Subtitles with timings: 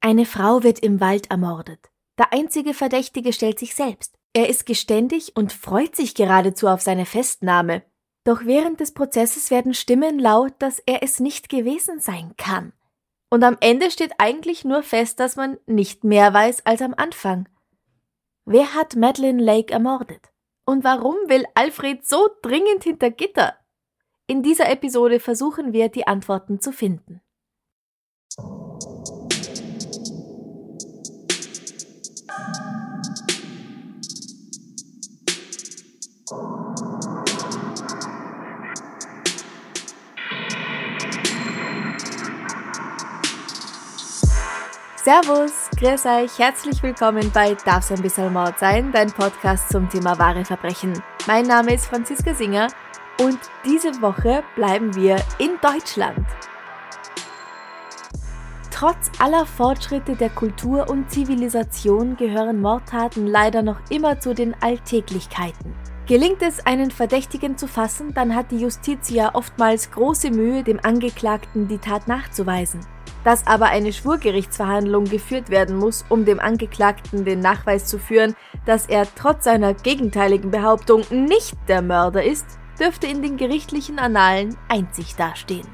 [0.00, 1.90] Eine Frau wird im Wald ermordet.
[2.18, 4.16] Der einzige Verdächtige stellt sich selbst.
[4.32, 7.82] Er ist geständig und freut sich geradezu auf seine Festnahme.
[8.24, 12.72] Doch während des Prozesses werden Stimmen laut, dass er es nicht gewesen sein kann.
[13.30, 17.48] Und am Ende steht eigentlich nur fest, dass man nicht mehr weiß als am Anfang.
[18.44, 20.30] Wer hat Madeleine Lake ermordet?
[20.64, 23.54] Und warum will Alfred so dringend hinter Gitter?
[24.26, 27.20] In dieser Episode versuchen wir, die Antworten zu finden.
[45.02, 50.18] Servus, grüß euch, herzlich willkommen bei Darf's ein bisschen Mord sein, dein Podcast zum Thema
[50.18, 50.92] wahre Verbrechen.
[51.26, 52.66] Mein Name ist Franziska Singer
[53.18, 56.26] und diese Woche bleiben wir in Deutschland.
[58.70, 65.74] Trotz aller Fortschritte der Kultur und Zivilisation gehören Mordtaten leider noch immer zu den Alltäglichkeiten.
[66.06, 70.78] Gelingt es, einen Verdächtigen zu fassen, dann hat die Justiz ja oftmals große Mühe, dem
[70.82, 72.80] Angeklagten die Tat nachzuweisen.
[73.24, 78.34] Dass aber eine Schwurgerichtsverhandlung geführt werden muss, um dem Angeklagten den Nachweis zu führen,
[78.64, 82.46] dass er trotz seiner gegenteiligen Behauptung nicht der Mörder ist,
[82.78, 85.68] dürfte in den gerichtlichen Annalen einzig dastehen.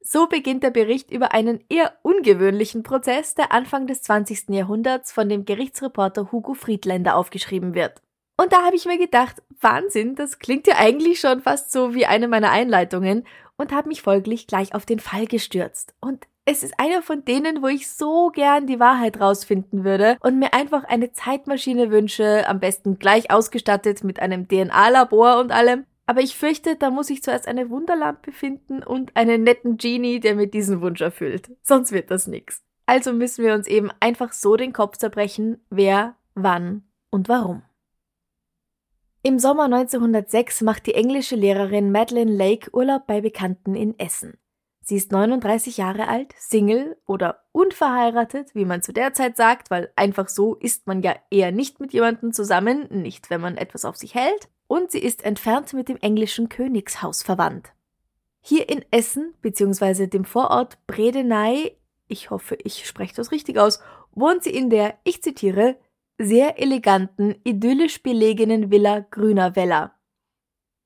[0.00, 4.50] So beginnt der Bericht über einen eher ungewöhnlichen Prozess, der Anfang des 20.
[4.50, 8.02] Jahrhunderts von dem Gerichtsreporter Hugo Friedländer aufgeschrieben wird.
[8.36, 12.04] Und da habe ich mir gedacht, Wahnsinn, das klingt ja eigentlich schon fast so wie
[12.04, 13.26] eine meiner Einleitungen
[13.56, 15.94] und habe mich folglich gleich auf den Fall gestürzt.
[16.00, 20.38] Und es ist einer von denen, wo ich so gern die Wahrheit rausfinden würde und
[20.38, 25.84] mir einfach eine Zeitmaschine wünsche, am besten gleich ausgestattet mit einem DNA-Labor und allem.
[26.06, 30.34] Aber ich fürchte, da muss ich zuerst eine Wunderlampe finden und einen netten Genie, der
[30.34, 31.50] mir diesen Wunsch erfüllt.
[31.62, 32.62] Sonst wird das nix.
[32.86, 37.62] Also müssen wir uns eben einfach so den Kopf zerbrechen, wer, wann und warum.
[39.24, 44.36] Im Sommer 1906 macht die englische Lehrerin Madeleine Lake Urlaub bei Bekannten in Essen.
[44.80, 49.92] Sie ist 39 Jahre alt, Single oder unverheiratet, wie man zu der Zeit sagt, weil
[49.94, 53.96] einfach so ist man ja eher nicht mit jemandem zusammen, nicht wenn man etwas auf
[53.96, 57.72] sich hält, und sie ist entfernt mit dem englischen Königshaus verwandt.
[58.40, 61.76] Hier in Essen, beziehungsweise dem Vorort Bredeney,
[62.08, 63.78] ich hoffe, ich spreche das richtig aus,
[64.10, 65.76] wohnt sie in der, ich zitiere,
[66.24, 69.94] sehr eleganten, idyllisch belegenen Villa Grüner Weller.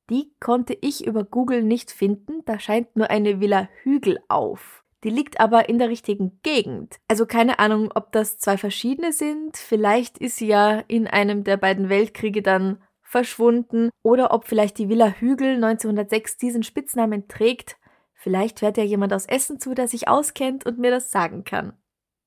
[0.08, 4.84] Die konnte ich über Google nicht finden, da scheint nur eine Villa Hügel auf.
[5.04, 6.96] Die liegt aber in der richtigen Gegend.
[7.08, 9.56] Also keine Ahnung, ob das zwei verschiedene sind.
[9.56, 14.88] Vielleicht ist sie ja in einem der beiden Weltkriege dann verschwunden oder ob vielleicht die
[14.88, 17.76] Villa Hügel 1906 diesen Spitznamen trägt.
[18.14, 21.74] Vielleicht hört ja jemand aus Essen zu, der sich auskennt und mir das sagen kann.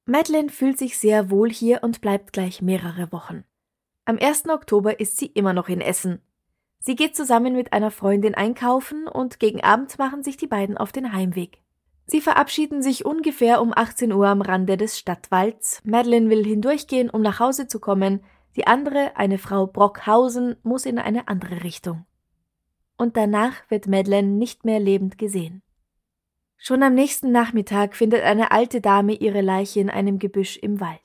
[0.10, 3.44] Madeleine fühlt sich sehr wohl hier und bleibt gleich mehrere Wochen.
[4.06, 4.50] Am 1.
[4.50, 6.20] Oktober ist sie immer noch in Essen.
[6.80, 10.92] Sie geht zusammen mit einer Freundin einkaufen und gegen Abend machen sich die beiden auf
[10.92, 11.62] den Heimweg.
[12.08, 15.80] Sie verabschieden sich ungefähr um 18 Uhr am Rande des Stadtwalds.
[15.84, 18.24] Madeleine will hindurchgehen, um nach Hause zu kommen.
[18.56, 22.08] Die andere, eine Frau Brockhausen, muss in eine andere Richtung.
[22.98, 25.62] Und danach wird Madeleine nicht mehr lebend gesehen.
[26.62, 31.00] Schon am nächsten Nachmittag findet eine alte Dame ihre Leiche in einem Gebüsch im Wald.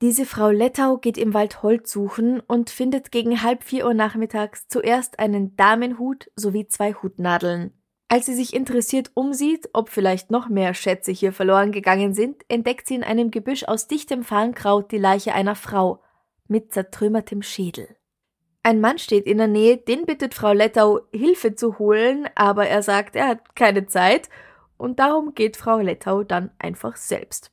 [0.00, 4.68] Diese Frau Lettau geht im Wald Holz suchen und findet gegen halb vier Uhr nachmittags
[4.68, 7.72] zuerst einen Damenhut sowie zwei Hutnadeln.
[8.08, 12.86] Als sie sich interessiert umsieht, ob vielleicht noch mehr Schätze hier verloren gegangen sind, entdeckt
[12.86, 16.00] sie in einem Gebüsch aus dichtem Farnkraut die Leiche einer Frau
[16.46, 17.88] mit zertrümmertem Schädel.
[18.62, 22.82] Ein Mann steht in der Nähe, den bittet Frau Lettau, Hilfe zu holen, aber er
[22.82, 24.28] sagt, er hat keine Zeit
[24.78, 27.50] und darum geht Frau Lettau dann einfach selbst.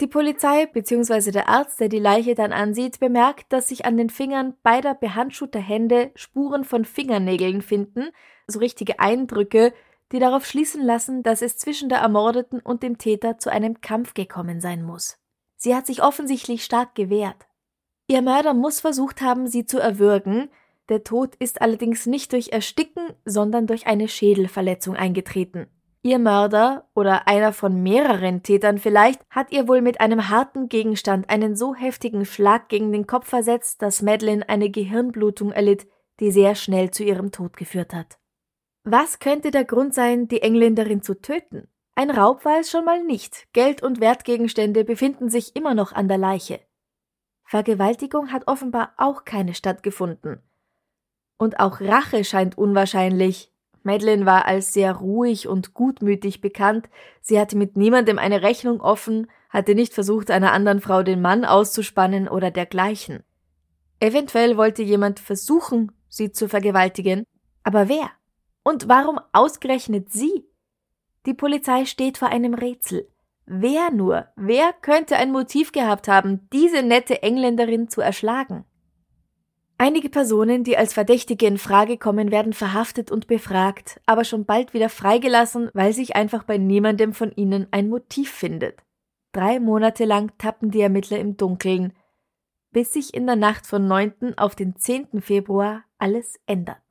[0.00, 1.30] Die Polizei bzw.
[1.30, 5.60] der Arzt, der die Leiche dann ansieht, bemerkt, dass sich an den Fingern beider behandschuhter
[5.60, 8.08] Hände Spuren von Fingernägeln finden,
[8.46, 9.74] so richtige Eindrücke,
[10.12, 14.14] die darauf schließen lassen, dass es zwischen der Ermordeten und dem Täter zu einem Kampf
[14.14, 15.18] gekommen sein muss.
[15.56, 17.46] Sie hat sich offensichtlich stark gewehrt.
[18.06, 20.48] Ihr Mörder muss versucht haben, sie zu erwürgen,
[20.88, 25.68] Der Tod ist allerdings nicht durch Ersticken, sondern durch eine Schädelverletzung eingetreten.
[26.02, 31.28] Ihr Mörder oder einer von mehreren Tätern vielleicht hat ihr wohl mit einem harten Gegenstand
[31.28, 35.86] einen so heftigen Schlag gegen den Kopf versetzt, dass Madeline eine Gehirnblutung erlitt,
[36.18, 38.18] die sehr schnell zu ihrem Tod geführt hat.
[38.82, 41.68] Was könnte der Grund sein, die Engländerin zu töten?
[41.94, 43.46] Ein Raub war es schon mal nicht.
[43.52, 46.60] Geld und Wertgegenstände befinden sich immer noch an der Leiche.
[47.44, 50.40] Vergewaltigung hat offenbar auch keine stattgefunden.
[51.36, 53.52] Und auch Rache scheint unwahrscheinlich.
[53.82, 56.88] Madeline war als sehr ruhig und gutmütig bekannt,
[57.20, 61.44] sie hatte mit niemandem eine Rechnung offen, hatte nicht versucht, einer anderen Frau den Mann
[61.44, 63.22] auszuspannen oder dergleichen.
[63.98, 67.24] Eventuell wollte jemand versuchen, sie zu vergewaltigen,
[67.62, 68.10] aber wer?
[68.62, 70.46] Und warum ausgerechnet sie?
[71.26, 73.08] Die Polizei steht vor einem Rätsel.
[73.46, 78.64] Wer nur, wer könnte ein Motiv gehabt haben, diese nette Engländerin zu erschlagen?
[79.80, 84.74] Einige Personen, die als Verdächtige in Frage kommen, werden verhaftet und befragt, aber schon bald
[84.74, 88.82] wieder freigelassen, weil sich einfach bei niemandem von ihnen ein Motiv findet.
[89.32, 91.94] Drei Monate lang tappen die Ermittler im Dunkeln,
[92.72, 94.34] bis sich in der Nacht von 9.
[94.36, 95.22] auf den 10.
[95.22, 96.82] Februar alles ändert.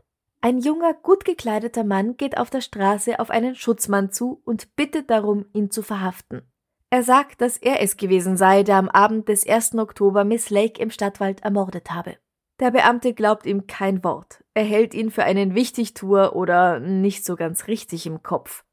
[0.41, 5.12] Ein junger, gut gekleideter Mann geht auf der Straße auf einen Schutzmann zu und bittet
[5.12, 6.41] darum, ihn zu verhaften.
[6.89, 9.75] Er sagt, dass er es gewesen sei, der am Abend des 1.
[9.75, 12.18] Oktober Miss Lake im Stadtwald ermordet habe.
[12.59, 14.44] Der Beamte glaubt ihm kein Wort.
[14.53, 18.65] Er hält ihn für einen Wichtigtuer oder nicht so ganz richtig im Kopf.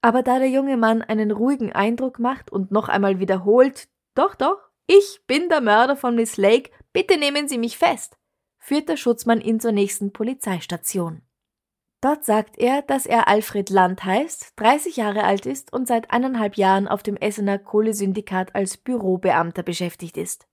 [0.00, 4.58] Aber da der junge Mann einen ruhigen Eindruck macht und noch einmal wiederholt, doch, doch,
[4.86, 8.16] ich bin der Mörder von Miss Lake, bitte nehmen Sie mich fest,
[8.58, 11.22] führt der Schutzmann ihn zur nächsten Polizeistation.
[12.00, 16.56] Dort sagt er, dass er Alfred Land heißt, 30 Jahre alt ist und seit eineinhalb
[16.56, 20.48] Jahren auf dem Essener Kohlesyndikat als Bürobeamter beschäftigt ist.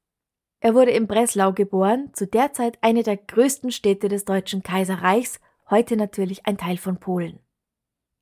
[0.61, 5.39] Er wurde in Breslau geboren, zu der Zeit eine der größten Städte des Deutschen Kaiserreichs,
[5.69, 7.39] heute natürlich ein Teil von Polen.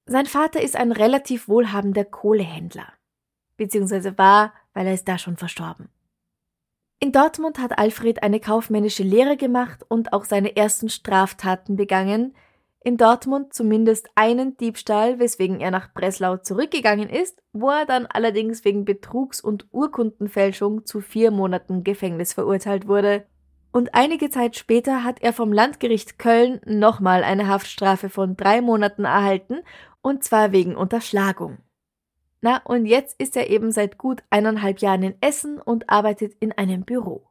[0.05, 2.93] Sein Vater ist ein relativ wohlhabender Kohlehändler,
[3.57, 5.89] beziehungsweise war, weil er ist da schon verstorben.
[6.99, 12.35] In Dortmund hat Alfred eine kaufmännische Lehre gemacht und auch seine ersten Straftaten begangen,
[12.87, 18.63] in Dortmund zumindest einen Diebstahl, weswegen er nach Breslau zurückgegangen ist, wo er dann allerdings
[18.63, 23.25] wegen Betrugs und Urkundenfälschung zu vier Monaten Gefängnis verurteilt wurde.
[23.73, 29.03] Und einige Zeit später hat er vom Landgericht Köln nochmal eine Haftstrafe von drei Monaten
[29.03, 29.57] erhalten,
[30.01, 31.57] und zwar wegen Unterschlagung.
[32.39, 36.53] Na, und jetzt ist er eben seit gut eineinhalb Jahren in Essen und arbeitet in
[36.53, 37.27] einem Büro.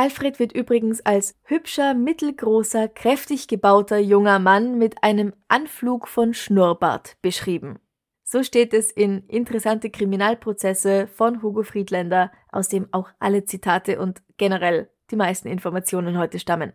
[0.00, 7.18] Alfred wird übrigens als hübscher, mittelgroßer, kräftig gebauter junger Mann mit einem Anflug von Schnurrbart
[7.20, 7.80] beschrieben.
[8.24, 14.22] So steht es in Interessante Kriminalprozesse von Hugo Friedländer, aus dem auch alle Zitate und
[14.38, 16.72] generell die meisten Informationen heute stammen.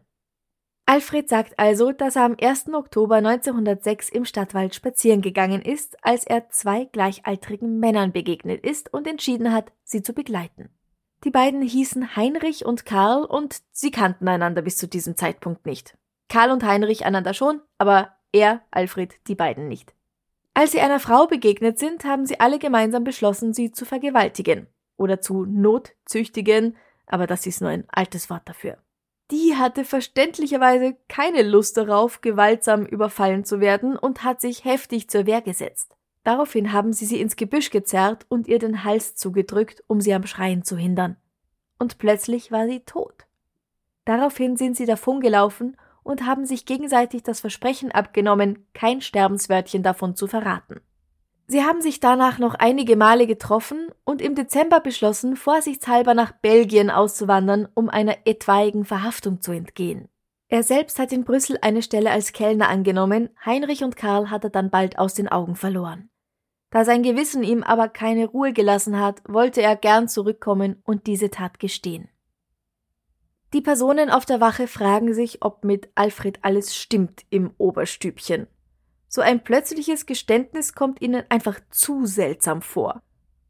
[0.85, 2.75] Alfred sagt also, dass er am 1.
[2.75, 9.07] Oktober 1906 im Stadtwald spazieren gegangen ist, als er zwei gleichaltrigen Männern begegnet ist und
[9.07, 10.69] entschieden hat, sie zu begleiten.
[11.25, 15.97] Die beiden hießen Heinrich und Karl und sie kannten einander bis zu diesem Zeitpunkt nicht.
[16.29, 19.95] Karl und Heinrich einander schon, aber er, Alfred, die beiden nicht.
[20.53, 24.67] Als sie einer Frau begegnet sind, haben sie alle gemeinsam beschlossen, sie zu vergewaltigen
[24.97, 26.77] oder zu notzüchtigen,
[27.07, 28.77] aber das ist nur ein altes Wort dafür.
[29.31, 35.25] Die hatte verständlicherweise keine Lust darauf, gewaltsam überfallen zu werden und hat sich heftig zur
[35.25, 35.94] Wehr gesetzt.
[36.25, 40.25] Daraufhin haben sie sie ins Gebüsch gezerrt und ihr den Hals zugedrückt, um sie am
[40.25, 41.17] Schreien zu hindern.
[41.77, 43.27] Und plötzlich war sie tot.
[44.05, 50.25] Daraufhin sind sie davongelaufen und haben sich gegenseitig das Versprechen abgenommen, kein Sterbenswörtchen davon zu
[50.25, 50.81] verraten.
[51.45, 56.89] Sie haben sich danach noch einige Male getroffen und im Dezember beschlossen, vorsichtshalber nach Belgien
[56.89, 60.09] auszuwandern, um einer etwaigen Verhaftung zu entgehen.
[60.47, 64.49] Er selbst hat in Brüssel eine Stelle als Kellner angenommen, Heinrich und Karl hat er
[64.49, 66.09] dann bald aus den Augen verloren.
[66.75, 71.29] Da sein Gewissen ihm aber keine Ruhe gelassen hat, wollte er gern zurückkommen und diese
[71.29, 72.09] Tat gestehen.
[73.53, 78.47] Die Personen auf der Wache fragen sich, ob mit Alfred alles stimmt im Oberstübchen.
[79.07, 83.01] So ein plötzliches Geständnis kommt ihnen einfach zu seltsam vor.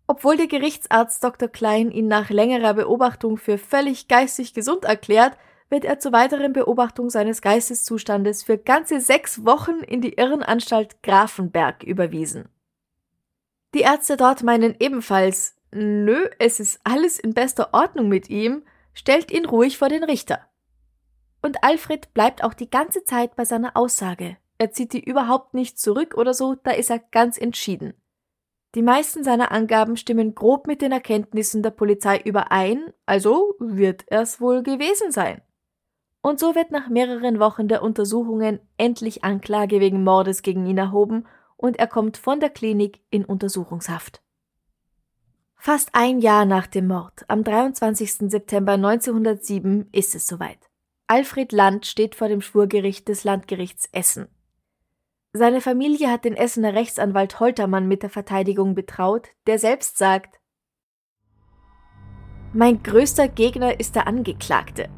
[0.05, 1.49] Obwohl der Gerichtsarzt Dr.
[1.49, 5.35] Klein ihn nach längerer Beobachtung für völlig geistig gesund erklärt,
[5.71, 11.81] wird er zur weiteren Beobachtung seines Geisteszustandes für ganze sechs Wochen in die Irrenanstalt Grafenberg
[11.81, 12.49] überwiesen.
[13.75, 18.63] Die Ärzte dort meinen ebenfalls, nö, es ist alles in bester Ordnung mit ihm,
[18.93, 20.39] stellt ihn ruhig vor den Richter.
[21.41, 24.37] Und Alfred bleibt auch die ganze Zeit bei seiner Aussage.
[24.57, 27.93] Er zieht die überhaupt nicht zurück oder so, da ist er ganz entschieden.
[28.75, 34.39] Die meisten seiner Angaben stimmen grob mit den Erkenntnissen der Polizei überein, also wird es
[34.39, 35.41] wohl gewesen sein.
[36.21, 41.25] Und so wird nach mehreren Wochen der Untersuchungen endlich Anklage wegen Mordes gegen ihn erhoben
[41.57, 44.21] und er kommt von der Klinik in Untersuchungshaft.
[45.57, 48.29] Fast ein Jahr nach dem Mord, am 23.
[48.29, 50.59] September 1907, ist es soweit.
[51.07, 54.27] Alfred Land steht vor dem Schwurgericht des Landgerichts Essen.
[55.33, 60.39] Seine Familie hat den Essener Rechtsanwalt Holtermann mit der Verteidigung betraut, der selbst sagt,
[62.53, 64.89] Mein größter Gegner ist der Angeklagte.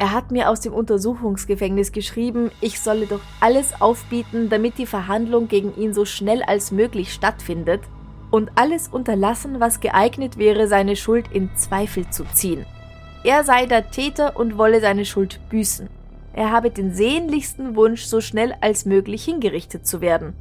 [0.00, 5.46] Er hat mir aus dem Untersuchungsgefängnis geschrieben, ich solle doch alles aufbieten, damit die Verhandlung
[5.46, 7.82] gegen ihn so schnell als möglich stattfindet
[8.30, 12.64] und alles unterlassen, was geeignet wäre, seine Schuld in Zweifel zu ziehen.
[13.24, 15.90] Er sei der Täter und wolle seine Schuld büßen.
[16.32, 20.32] Er habe den sehnlichsten Wunsch, so schnell als möglich hingerichtet zu werden.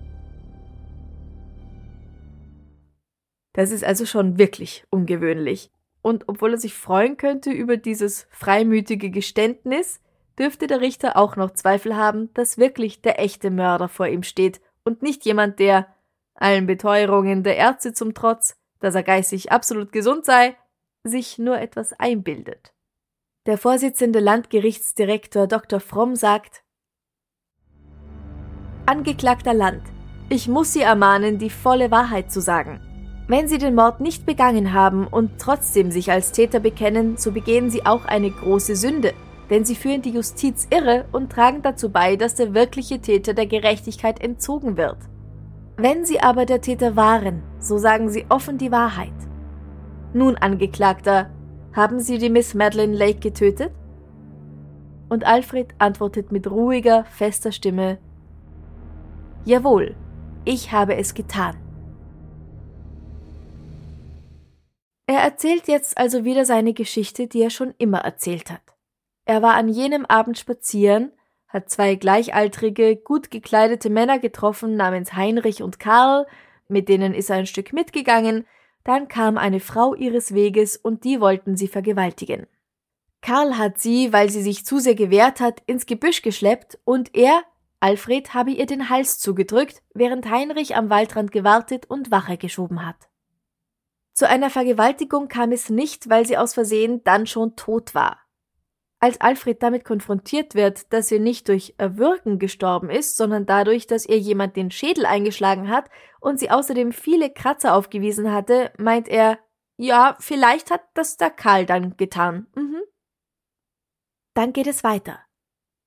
[3.51, 5.69] Das ist also schon wirklich ungewöhnlich.
[6.01, 9.99] Und obwohl er sich freuen könnte über dieses freimütige Geständnis,
[10.37, 14.61] dürfte der Richter auch noch Zweifel haben, dass wirklich der echte Mörder vor ihm steht
[14.83, 15.93] und nicht jemand, der,
[16.35, 20.55] allen Beteuerungen der Ärzte zum Trotz, dass er geistig absolut gesund sei,
[21.03, 22.73] sich nur etwas einbildet.
[23.45, 25.79] Der Vorsitzende Landgerichtsdirektor Dr.
[25.79, 26.63] Fromm sagt
[28.85, 29.83] Angeklagter Land,
[30.29, 32.88] ich muss Sie ermahnen, die volle Wahrheit zu sagen.
[33.29, 37.69] Wenn Sie den Mord nicht begangen haben und trotzdem sich als Täter bekennen, so begehen
[37.69, 39.13] Sie auch eine große Sünde,
[39.51, 43.45] denn Sie führen die Justiz irre und tragen dazu bei, dass der wirkliche Täter der
[43.45, 44.97] Gerechtigkeit entzogen wird.
[45.77, 49.13] Wenn Sie aber der Täter waren, so sagen Sie offen die Wahrheit.
[50.11, 51.29] Nun, Angeklagter,
[51.71, 53.71] haben Sie die Miss Madeleine Lake getötet?
[55.07, 57.99] Und Alfred antwortet mit ruhiger, fester Stimme
[59.45, 59.95] Jawohl,
[60.45, 61.68] ich habe es getan.
[65.09, 68.61] Er erzählt jetzt also wieder seine Geschichte, die er schon immer erzählt hat.
[69.25, 71.11] Er war an jenem Abend spazieren,
[71.47, 76.27] hat zwei gleichaltrige, gut gekleidete Männer getroffen namens Heinrich und Karl,
[76.67, 78.45] mit denen ist er ein Stück mitgegangen,
[78.83, 82.45] dann kam eine Frau ihres Weges und die wollten sie vergewaltigen.
[83.19, 87.41] Karl hat sie, weil sie sich zu sehr gewehrt hat, ins Gebüsch geschleppt und er,
[87.79, 93.08] Alfred, habe ihr den Hals zugedrückt, während Heinrich am Waldrand gewartet und Wache geschoben hat.
[94.19, 98.19] Zu einer Vergewaltigung kam es nicht, weil sie aus Versehen dann schon tot war.
[98.99, 104.05] Als Alfred damit konfrontiert wird, dass sie nicht durch Erwürgen gestorben ist, sondern dadurch, dass
[104.05, 109.39] ihr jemand den Schädel eingeschlagen hat und sie außerdem viele Kratzer aufgewiesen hatte, meint er,
[109.77, 112.47] ja, vielleicht hat das der Karl dann getan.
[112.55, 112.81] Mhm.
[114.33, 115.21] Dann geht es weiter.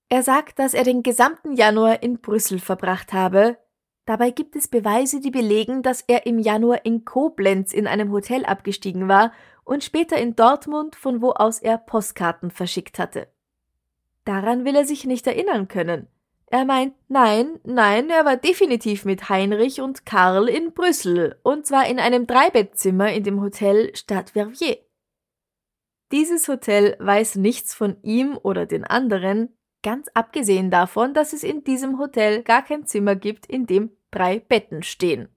[0.09, 3.59] Er sagt, dass er den gesamten Januar in Brüssel verbracht habe,
[4.05, 8.45] Dabei gibt es Beweise, die belegen, dass er im Januar in Koblenz in einem Hotel
[8.45, 9.33] abgestiegen war
[9.65, 13.29] und später in Dortmund, von wo aus er Postkarten verschickt hatte.
[14.25, 16.09] Daran will er sich nicht erinnern können.
[16.47, 21.87] Er meint, nein, nein, er war definitiv mit Heinrich und Karl in Brüssel, und zwar
[21.87, 24.77] in einem Dreibettzimmer in dem Hotel Stadt Verviers.
[26.11, 31.65] Dieses Hotel weiß nichts von ihm oder den anderen, Ganz abgesehen davon, dass es in
[31.65, 35.29] diesem Hotel gar kein Zimmer gibt, in dem drei Betten stehen.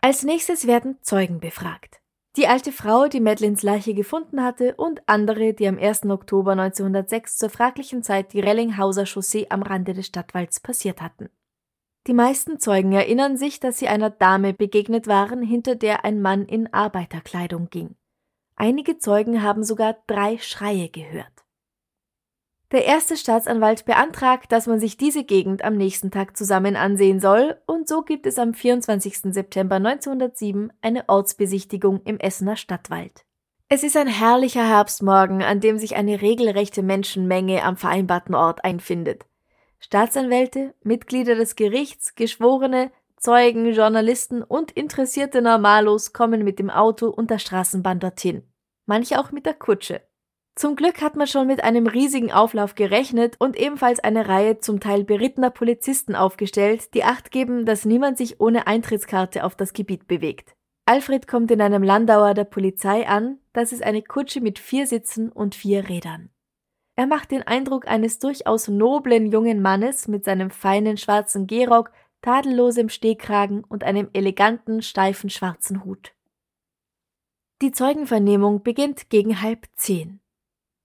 [0.00, 2.00] Als nächstes werden Zeugen befragt.
[2.36, 6.06] Die alte Frau, die Madeleines Leiche gefunden hatte, und andere, die am 1.
[6.06, 11.28] Oktober 1906 zur fraglichen Zeit die Rellinghauser Chaussee am Rande des Stadtwalds passiert hatten.
[12.06, 16.46] Die meisten Zeugen erinnern sich, dass sie einer Dame begegnet waren, hinter der ein Mann
[16.46, 17.96] in Arbeiterkleidung ging.
[18.56, 21.39] Einige Zeugen haben sogar drei Schreie gehört.
[22.72, 27.56] Der erste Staatsanwalt beantragt, dass man sich diese Gegend am nächsten Tag zusammen ansehen soll,
[27.66, 29.32] und so gibt es am 24.
[29.34, 33.24] September 1907 eine Ortsbesichtigung im Essener Stadtwald.
[33.68, 39.26] Es ist ein herrlicher Herbstmorgen, an dem sich eine regelrechte Menschenmenge am vereinbarten Ort einfindet.
[39.80, 47.30] Staatsanwälte, Mitglieder des Gerichts, Geschworene, Zeugen, Journalisten und interessierte Normalos kommen mit dem Auto und
[47.30, 48.44] der Straßenbahn dorthin.
[48.86, 50.02] Manche auch mit der Kutsche.
[50.56, 54.80] Zum Glück hat man schon mit einem riesigen Auflauf gerechnet und ebenfalls eine Reihe zum
[54.80, 60.06] Teil berittener Polizisten aufgestellt, die Acht geben, dass niemand sich ohne Eintrittskarte auf das Gebiet
[60.06, 60.54] bewegt.
[60.86, 65.30] Alfred kommt in einem Landauer der Polizei an, das ist eine Kutsche mit vier Sitzen
[65.30, 66.30] und vier Rädern.
[66.96, 71.92] Er macht den Eindruck eines durchaus noblen jungen Mannes mit seinem feinen schwarzen Gehrock,
[72.22, 76.12] tadellosem Stehkragen und einem eleganten, steifen schwarzen Hut.
[77.62, 80.20] Die Zeugenvernehmung beginnt gegen halb zehn.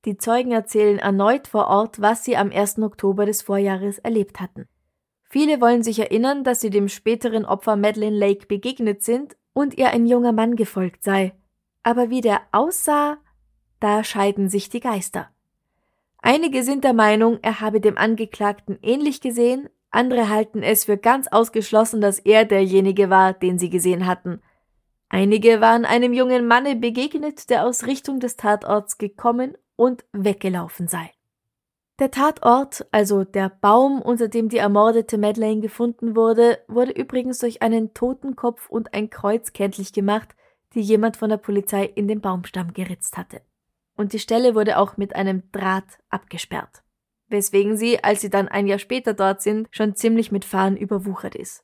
[0.05, 2.79] Die Zeugen erzählen erneut vor Ort, was sie am 1.
[2.79, 4.67] Oktober des Vorjahres erlebt hatten.
[5.23, 9.89] Viele wollen sich erinnern, dass sie dem späteren Opfer Madeleine Lake begegnet sind und ihr
[9.89, 11.33] ein junger Mann gefolgt sei.
[11.81, 13.17] Aber wie der aussah,
[13.79, 15.29] da scheiden sich die Geister.
[16.21, 21.27] Einige sind der Meinung, er habe dem Angeklagten ähnlich gesehen, andere halten es für ganz
[21.27, 24.41] ausgeschlossen, dass er derjenige war, den sie gesehen hatten.
[25.09, 31.11] Einige waren einem jungen Manne begegnet, der aus Richtung des Tatorts gekommen und weggelaufen sei.
[31.97, 37.61] Der Tatort, also der Baum, unter dem die ermordete Madeleine gefunden wurde, wurde übrigens durch
[37.61, 40.35] einen Totenkopf und ein Kreuz kenntlich gemacht,
[40.73, 43.41] die jemand von der Polizei in den Baumstamm geritzt hatte.
[43.95, 46.83] Und die Stelle wurde auch mit einem Draht abgesperrt,
[47.29, 51.35] weswegen sie, als sie dann ein Jahr später dort sind, schon ziemlich mit Fahnen überwuchert
[51.35, 51.63] ist.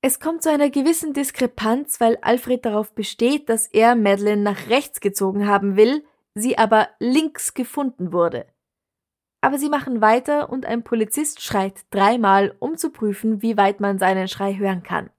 [0.00, 5.00] Es kommt zu einer gewissen Diskrepanz, weil Alfred darauf besteht, dass er Madeleine nach rechts
[5.00, 6.04] gezogen haben will,
[6.34, 8.46] sie aber links gefunden wurde.
[9.40, 13.98] Aber sie machen weiter und ein Polizist schreit dreimal, um zu prüfen, wie weit man
[13.98, 15.10] seinen Schrei hören kann.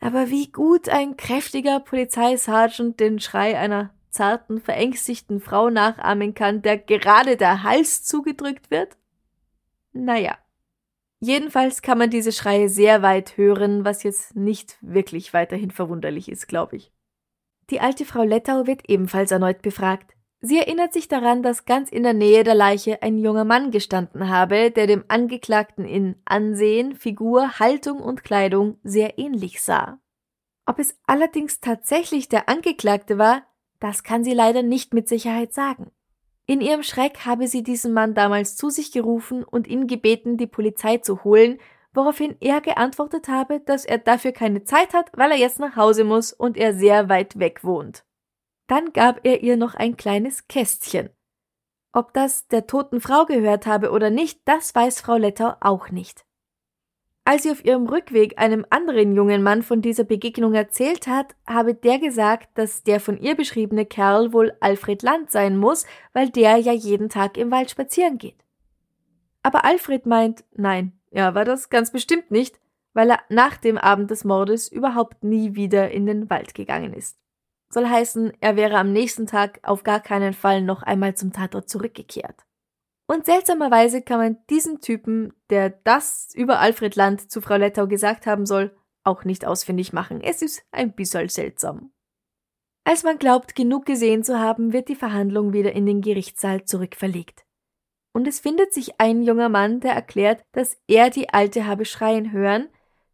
[0.00, 6.78] Aber wie gut ein kräftiger Polizeisergeant den Schrei einer zarten, verängstigten Frau nachahmen kann, der
[6.78, 8.96] gerade der Hals zugedrückt wird?
[9.92, 10.38] Naja.
[11.20, 16.48] Jedenfalls kann man diese Schreie sehr weit hören, was jetzt nicht wirklich weiterhin verwunderlich ist,
[16.48, 16.90] glaube ich.
[17.70, 20.16] Die alte Frau Lettau wird ebenfalls erneut befragt.
[20.44, 24.28] Sie erinnert sich daran, dass ganz in der Nähe der Leiche ein junger Mann gestanden
[24.28, 30.00] habe, der dem Angeklagten in Ansehen, Figur, Haltung und Kleidung sehr ähnlich sah.
[30.66, 33.44] Ob es allerdings tatsächlich der Angeklagte war,
[33.78, 35.92] das kann sie leider nicht mit Sicherheit sagen.
[36.46, 40.48] In ihrem Schreck habe sie diesen Mann damals zu sich gerufen und ihn gebeten, die
[40.48, 41.58] Polizei zu holen,
[41.94, 46.02] woraufhin er geantwortet habe, dass er dafür keine Zeit hat, weil er jetzt nach Hause
[46.02, 48.04] muss und er sehr weit weg wohnt.
[48.72, 51.10] Dann gab er ihr noch ein kleines Kästchen.
[51.92, 56.24] Ob das der toten Frau gehört habe oder nicht, das weiß Frau Lettau auch nicht.
[57.26, 61.74] Als sie auf ihrem Rückweg einem anderen jungen Mann von dieser Begegnung erzählt hat, habe
[61.74, 66.56] der gesagt, dass der von ihr beschriebene Kerl wohl Alfred Land sein muss, weil der
[66.56, 68.42] ja jeden Tag im Wald spazieren geht.
[69.42, 72.58] Aber Alfred meint, nein, er war das ganz bestimmt nicht,
[72.94, 77.21] weil er nach dem Abend des Mordes überhaupt nie wieder in den Wald gegangen ist.
[77.72, 81.68] Soll heißen, er wäre am nächsten Tag auf gar keinen Fall noch einmal zum Tatort
[81.68, 82.44] zurückgekehrt.
[83.08, 88.26] Und seltsamerweise kann man diesen Typen, der das über Alfred Land zu Frau Lettau gesagt
[88.26, 90.20] haben soll, auch nicht ausfindig machen.
[90.20, 91.92] Es ist ein bisschen seltsam.
[92.84, 97.44] Als man glaubt, genug gesehen zu haben, wird die Verhandlung wieder in den Gerichtssaal zurückverlegt.
[98.12, 102.32] Und es findet sich ein junger Mann, der erklärt, dass er die Alte habe schreien
[102.32, 102.68] hören,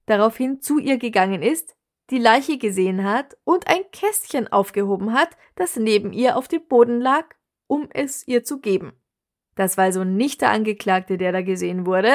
[0.07, 1.77] daraufhin zu ihr gegangen ist,
[2.11, 7.01] die Leiche gesehen hat und ein Kästchen aufgehoben hat, das neben ihr auf dem Boden
[7.01, 7.27] lag,
[7.67, 8.93] um es ihr zu geben.
[9.55, 12.13] Das war also nicht der Angeklagte, der da gesehen wurde,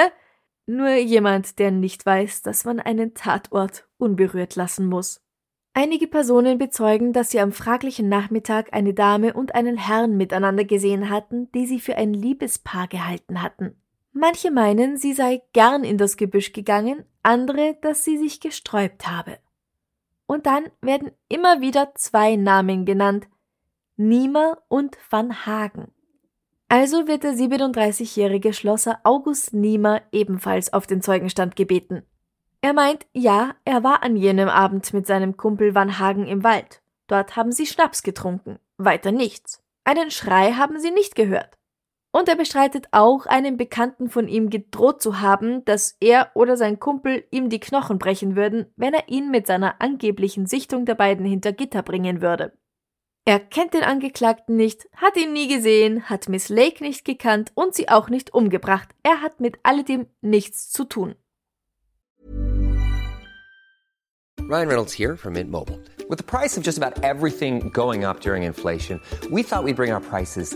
[0.65, 5.21] nur jemand, der nicht weiß, dass man einen Tatort unberührt lassen muss.
[5.73, 11.09] Einige Personen bezeugen, dass sie am fraglichen Nachmittag eine Dame und einen Herrn miteinander gesehen
[11.09, 13.75] hatten, die sie für ein Liebespaar gehalten hatten.
[14.11, 19.39] Manche meinen, sie sei gern in das Gebüsch gegangen, andere, dass sie sich gesträubt habe.
[20.25, 23.27] Und dann werden immer wieder zwei Namen genannt,
[23.95, 25.91] Niemer und Van Hagen.
[26.69, 32.03] Also wird der 37-jährige Schlosser August Niemer ebenfalls auf den Zeugenstand gebeten.
[32.61, 36.81] Er meint, ja, er war an jenem Abend mit seinem Kumpel Van Hagen im Wald.
[37.07, 38.57] Dort haben sie Schnaps getrunken.
[38.77, 39.61] Weiter nichts.
[39.83, 41.57] Einen Schrei haben sie nicht gehört.
[42.15, 46.79] Und er bestreitet auch, einem Bekannten von ihm gedroht zu haben, dass er oder sein
[46.79, 51.25] Kumpel ihm die Knochen brechen würden, wenn er ihn mit seiner angeblichen Sichtung der beiden
[51.25, 52.53] hinter Gitter bringen würde.
[53.25, 57.73] Er kennt den Angeklagten nicht, hat ihn nie gesehen, hat Miss Lake nicht gekannt und
[57.73, 58.89] sie auch nicht umgebracht.
[59.01, 61.15] Er hat mit alledem nichts zu tun.
[64.39, 65.79] Ryan Reynolds here from Mint Mobile.
[66.09, 68.99] With the price of just about everything going up during inflation,
[69.31, 70.55] we thought we'd bring our prices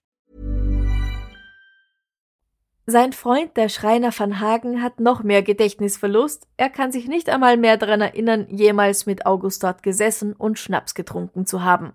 [2.91, 6.45] Sein Freund, der Schreiner van Hagen, hat noch mehr Gedächtnisverlust.
[6.57, 10.93] Er kann sich nicht einmal mehr daran erinnern, jemals mit August dort gesessen und Schnaps
[10.93, 11.93] getrunken zu haben.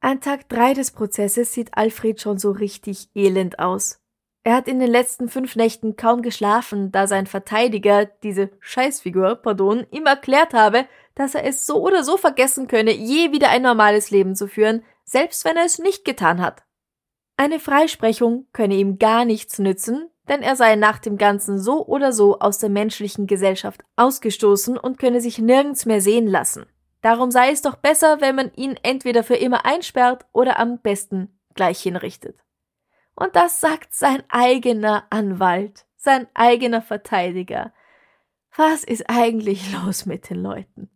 [0.00, 3.98] An Tag drei des Prozesses sieht Alfred schon so richtig elend aus.
[4.44, 9.86] Er hat in den letzten fünf Nächten kaum geschlafen, da sein Verteidiger, diese Scheißfigur, pardon,
[9.90, 14.10] ihm erklärt habe, dass er es so oder so vergessen könne, je wieder ein normales
[14.10, 16.62] Leben zu führen, selbst wenn er es nicht getan hat.
[17.36, 22.12] Eine Freisprechung könne ihm gar nichts nützen, denn er sei nach dem Ganzen so oder
[22.12, 26.66] so aus der menschlichen Gesellschaft ausgestoßen und könne sich nirgends mehr sehen lassen.
[27.02, 31.38] Darum sei es doch besser, wenn man ihn entweder für immer einsperrt oder am besten
[31.54, 32.38] gleich hinrichtet.
[33.14, 37.72] Und das sagt sein eigener Anwalt, sein eigener Verteidiger.
[38.56, 40.90] Was ist eigentlich los mit den Leuten?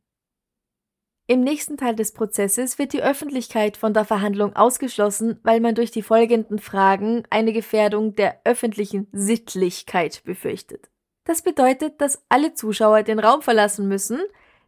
[1.31, 5.93] Im nächsten Teil des Prozesses wird die Öffentlichkeit von der Verhandlung ausgeschlossen, weil man durch
[5.93, 10.91] die folgenden Fragen eine Gefährdung der öffentlichen Sittlichkeit befürchtet.
[11.23, 14.19] Das bedeutet, dass alle Zuschauer den Raum verlassen müssen,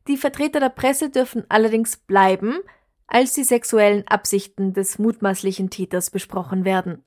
[0.07, 2.61] die Vertreter der Presse dürfen allerdings bleiben,
[3.09, 7.03] als die sexuellen Absichten des mutmaßlichen Täters besprochen werden.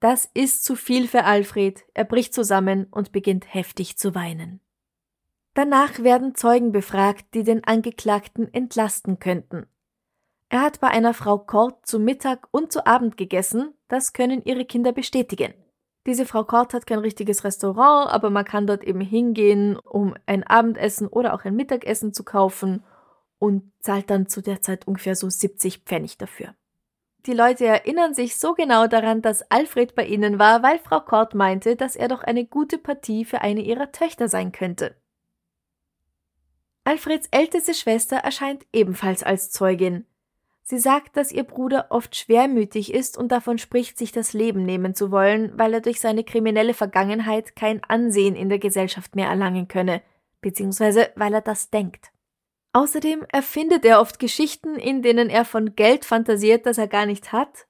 [0.00, 1.84] Das ist zu viel für Alfred.
[1.92, 4.63] Er bricht zusammen und beginnt heftig zu weinen.
[5.54, 9.66] Danach werden Zeugen befragt, die den Angeklagten entlasten könnten.
[10.48, 14.64] Er hat bei einer Frau Kort zu Mittag und zu Abend gegessen, das können ihre
[14.64, 15.54] Kinder bestätigen.
[16.06, 20.42] Diese Frau Kort hat kein richtiges Restaurant, aber man kann dort eben hingehen, um ein
[20.44, 22.84] Abendessen oder auch ein Mittagessen zu kaufen
[23.38, 26.54] und zahlt dann zu der Zeit ungefähr so 70 Pfennig dafür.
[27.26, 31.34] Die Leute erinnern sich so genau daran, dass Alfred bei ihnen war, weil Frau Kort
[31.34, 34.94] meinte, dass er doch eine gute Partie für eine ihrer Töchter sein könnte.
[36.84, 40.06] Alfreds älteste Schwester erscheint ebenfalls als Zeugin.
[40.62, 44.94] Sie sagt, dass ihr Bruder oft schwermütig ist und davon spricht, sich das Leben nehmen
[44.94, 49.68] zu wollen, weil er durch seine kriminelle Vergangenheit kein Ansehen in der Gesellschaft mehr erlangen
[49.68, 50.02] könne,
[50.40, 52.12] beziehungsweise weil er das denkt.
[52.72, 57.32] Außerdem erfindet er oft Geschichten, in denen er von Geld fantasiert, das er gar nicht
[57.32, 57.66] hat,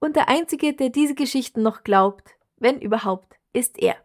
[0.00, 3.96] und der Einzige, der diese Geschichten noch glaubt, wenn überhaupt, ist er.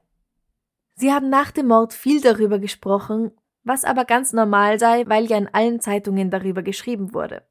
[0.95, 3.31] Sie haben nach dem Mord viel darüber gesprochen,
[3.65, 7.43] was aber ganz normal sei, weil ja in allen Zeitungen darüber geschrieben wurde.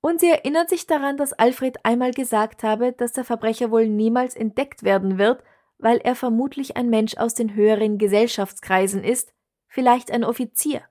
[0.00, 4.36] Und sie erinnert sich daran, dass Alfred einmal gesagt habe, dass der Verbrecher wohl niemals
[4.36, 5.42] entdeckt werden wird,
[5.78, 9.34] weil er vermutlich ein Mensch aus den höheren Gesellschaftskreisen ist,
[9.66, 10.82] vielleicht ein Offizier.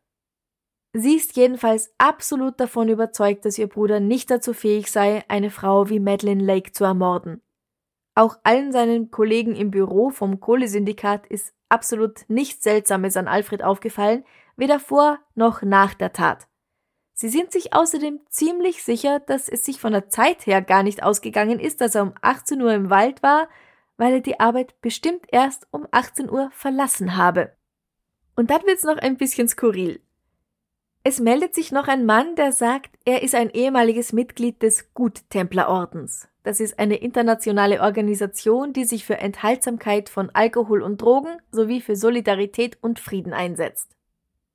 [0.94, 5.90] Sie ist jedenfalls absolut davon überzeugt, dass ihr Bruder nicht dazu fähig sei, eine Frau
[5.90, 7.42] wie Madeleine Lake zu ermorden.
[8.16, 14.26] Auch allen seinen Kollegen im Büro vom Kohlesyndikat ist absolut nichts Seltsames an Alfred aufgefallen,
[14.58, 16.48] weder vor noch nach der Tat.
[17.14, 21.02] Sie sind sich außerdem ziemlich sicher, dass es sich von der Zeit her gar nicht
[21.02, 23.48] ausgegangen ist, dass er um 18 Uhr im Wald war,
[23.98, 27.54] weil er die Arbeit bestimmt erst um 18 Uhr verlassen habe.
[28.36, 30.00] Und dann wird's noch ein bisschen skurril.
[31.04, 36.28] Es meldet sich noch ein Mann, der sagt, er ist ein ehemaliges Mitglied des Guttemplerordens.
[36.44, 41.96] Das ist eine internationale Organisation, die sich für Enthaltsamkeit von Alkohol und Drogen sowie für
[41.96, 43.97] Solidarität und Frieden einsetzt.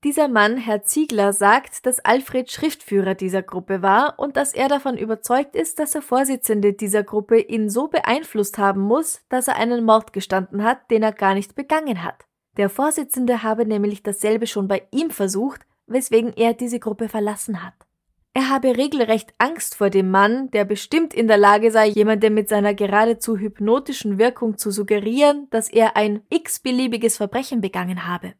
[0.04, 4.98] Dieser Mann, Herr Ziegler, sagt, dass Alfred Schriftführer dieser Gruppe war und dass er davon
[4.98, 9.84] überzeugt ist, dass der Vorsitzende dieser Gruppe ihn so beeinflusst haben muss, dass er einen
[9.84, 12.24] Mord gestanden hat, den er gar nicht begangen hat.
[12.56, 17.74] Der Vorsitzende habe nämlich dasselbe schon bei ihm versucht, weswegen er diese Gruppe verlassen hat.
[18.34, 22.48] Er habe regelrecht Angst vor dem Mann, der bestimmt in der Lage sei, jemandem mit
[22.48, 28.34] seiner geradezu hypnotischen Wirkung zu suggerieren, dass er ein x-beliebiges Verbrechen begangen habe.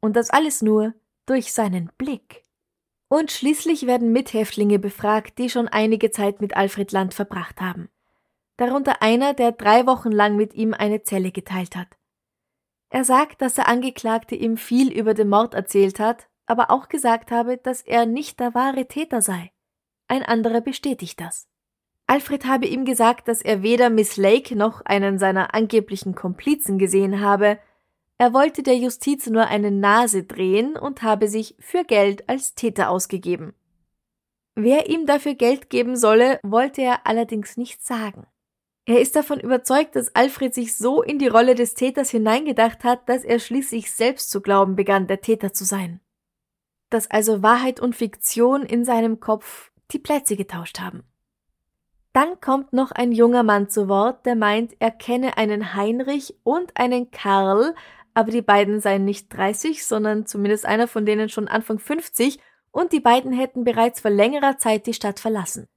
[0.00, 0.94] Und das alles nur
[1.26, 2.42] durch seinen Blick.
[3.08, 7.88] Und schließlich werden Mithäftlinge befragt, die schon einige Zeit mit Alfred Land verbracht haben.
[8.58, 11.96] Darunter einer, der drei Wochen lang mit ihm eine Zelle geteilt hat.
[12.90, 17.30] Er sagt, dass der Angeklagte ihm viel über den Mord erzählt hat, aber auch gesagt
[17.30, 19.52] habe, dass er nicht der wahre Täter sei.
[20.08, 21.48] Ein anderer bestätigt das.
[22.06, 27.20] Alfred habe ihm gesagt, dass er weder Miss Lake noch einen seiner angeblichen Komplizen gesehen
[27.20, 27.58] habe,
[28.18, 32.90] er wollte der Justiz nur eine Nase drehen und habe sich für Geld als Täter
[32.90, 33.54] ausgegeben.
[34.54, 38.26] Wer ihm dafür Geld geben solle, wollte er allerdings nicht sagen.
[38.84, 43.08] Er ist davon überzeugt, dass Alfred sich so in die Rolle des Täters hineingedacht hat,
[43.08, 46.00] dass er schließlich selbst zu glauben begann, der Täter zu sein
[46.90, 51.04] dass also Wahrheit und Fiktion in seinem Kopf die Plätze getauscht haben.
[52.12, 56.76] Dann kommt noch ein junger Mann zu Wort, der meint, er kenne einen Heinrich und
[56.76, 57.74] einen Karl,
[58.18, 62.40] aber die beiden seien nicht 30, sondern zumindest einer von denen schon Anfang 50
[62.72, 65.68] und die beiden hätten bereits vor längerer Zeit die Stadt verlassen.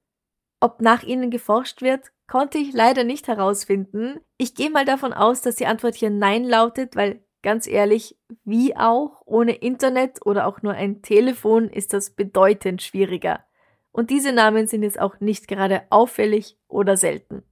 [0.58, 4.18] Ob nach ihnen geforscht wird, konnte ich leider nicht herausfinden.
[4.38, 8.74] Ich gehe mal davon aus, dass die Antwort hier Nein lautet, weil ganz ehrlich, wie
[8.74, 13.44] auch, ohne Internet oder auch nur ein Telefon ist das bedeutend schwieriger.
[13.92, 17.44] Und diese Namen sind jetzt auch nicht gerade auffällig oder selten.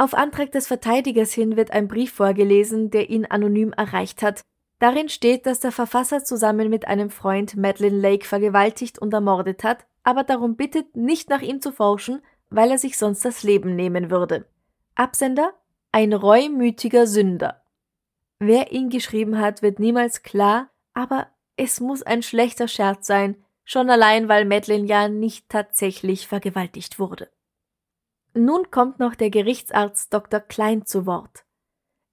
[0.00, 4.42] Auf Antrag des Verteidigers hin wird ein Brief vorgelesen, der ihn anonym erreicht hat.
[4.78, 9.84] Darin steht, dass der Verfasser zusammen mit einem Freund Madeleine Lake vergewaltigt und ermordet hat,
[10.04, 14.08] aber darum bittet, nicht nach ihm zu forschen, weil er sich sonst das Leben nehmen
[14.08, 14.46] würde.
[14.94, 15.52] Absender?
[15.90, 17.62] Ein reumütiger Sünder.
[18.38, 23.90] Wer ihn geschrieben hat, wird niemals klar, aber es muss ein schlechter Scherz sein, schon
[23.90, 27.28] allein weil Madeleine ja nicht tatsächlich vergewaltigt wurde.
[28.38, 30.38] Nun kommt noch der Gerichtsarzt Dr.
[30.38, 31.44] Klein zu Wort.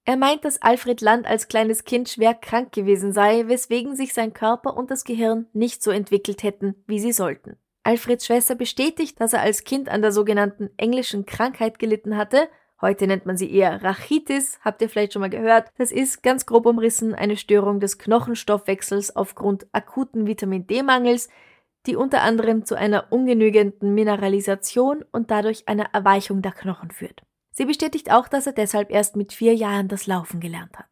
[0.04, 4.32] Er meint, dass Alfred Land als kleines Kind schwer krank gewesen sei, weswegen sich sein
[4.32, 7.56] Körper und das Gehirn nicht so entwickelt hätten, wie sie sollten.
[7.84, 12.48] Alfreds Schwester bestätigt, dass er als Kind an der sogenannten englischen Krankheit gelitten hatte
[12.82, 15.70] Heute nennt man sie eher Rachitis, habt ihr vielleicht schon mal gehört.
[15.78, 21.30] Das ist ganz grob umrissen eine Störung des Knochenstoffwechsels aufgrund akuten Vitamin D-Mangels,
[21.86, 27.22] die unter anderem zu einer ungenügenden Mineralisation und dadurch einer Erweichung der Knochen führt.
[27.52, 30.86] Sie bestätigt auch, dass er deshalb erst mit vier Jahren das Laufen gelernt hat.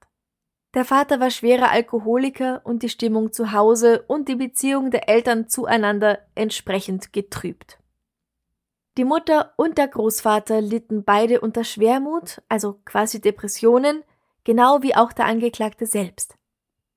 [0.75, 5.49] Der Vater war schwerer Alkoholiker und die Stimmung zu Hause und die Beziehung der Eltern
[5.49, 7.79] zueinander entsprechend getrübt.
[8.97, 14.03] Die Mutter und der Großvater litten beide unter Schwermut, also quasi Depressionen,
[14.45, 16.37] genau wie auch der Angeklagte selbst.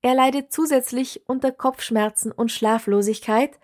[0.00, 3.58] Er leidet zusätzlich unter Kopfschmerzen und Schlaflosigkeit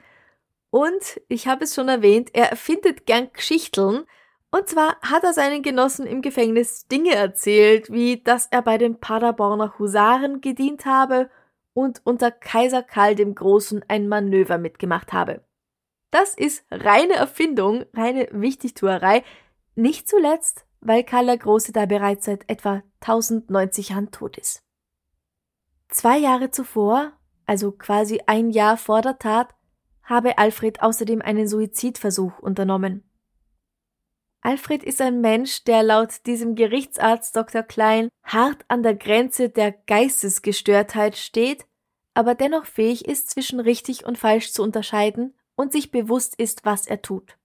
[0.74, 4.06] und, ich habe es schon erwähnt, er erfindet gern Geschichteln,
[4.50, 8.98] und zwar hat er seinen Genossen im Gefängnis Dinge erzählt, wie dass er bei den
[8.98, 11.30] Paderborner Husaren gedient habe
[11.74, 15.44] und unter Kaiser Karl dem Großen ein Manöver mitgemacht habe.
[16.10, 19.22] Das ist reine Erfindung, reine Wichtigtuerei.
[19.76, 24.64] Nicht zuletzt, weil Karl der Große da bereits seit etwa 1090 Jahren tot ist.
[25.88, 27.12] Zwei Jahre zuvor,
[27.46, 29.54] also quasi ein Jahr vor der Tat,
[30.04, 33.02] habe Alfred außerdem einen Suizidversuch unternommen.
[34.40, 37.62] Alfred ist ein Mensch, der laut diesem Gerichtsarzt Dr.
[37.62, 41.66] Klein hart an der Grenze der Geistesgestörtheit steht,
[42.12, 46.86] aber dennoch fähig ist, zwischen richtig und falsch zu unterscheiden und sich bewusst ist, was
[46.86, 47.38] er tut.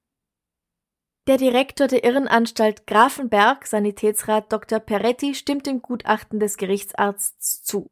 [1.28, 4.80] Der Direktor der Irrenanstalt Grafenberg, Sanitätsrat Dr.
[4.80, 7.90] Peretti, stimmt dem Gutachten des Gerichtsarztes zu.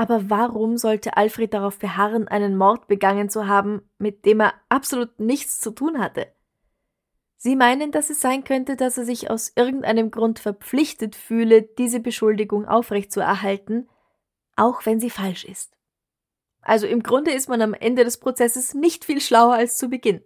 [0.00, 5.20] Aber warum sollte Alfred darauf beharren, einen Mord begangen zu haben, mit dem er absolut
[5.20, 6.26] nichts zu tun hatte?
[7.36, 12.00] Sie meinen, dass es sein könnte, dass er sich aus irgendeinem Grund verpflichtet fühle, diese
[12.00, 13.90] Beschuldigung aufrechtzuerhalten,
[14.56, 15.76] auch wenn sie falsch ist.
[16.62, 20.24] Also im Grunde ist man am Ende des Prozesses nicht viel schlauer als zu Beginn.